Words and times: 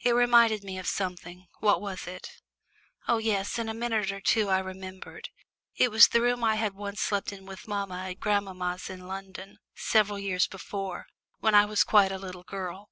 It 0.00 0.10
reminded 0.14 0.64
me 0.64 0.76
of 0.78 0.88
something 0.88 1.46
what 1.60 1.80
was 1.80 2.08
it? 2.08 2.32
Oh 3.06 3.18
yes, 3.18 3.60
in 3.60 3.68
a 3.68 3.72
minute 3.74 4.10
or 4.10 4.20
two 4.20 4.48
I 4.48 4.58
remembered. 4.58 5.28
It 5.76 5.92
was 5.92 6.08
the 6.08 6.20
room 6.20 6.42
I 6.42 6.56
had 6.56 6.74
once 6.74 7.00
slept 7.00 7.32
in 7.32 7.46
with 7.46 7.68
mamma 7.68 8.08
at 8.10 8.18
grandmamma's 8.18 8.88
house 8.88 8.90
in 8.90 9.06
London, 9.06 9.60
several 9.76 10.18
years 10.18 10.48
before, 10.48 11.06
when 11.38 11.54
I 11.54 11.64
was 11.66 11.84
quite 11.84 12.10
a 12.10 12.18
little 12.18 12.42
girl. 12.42 12.90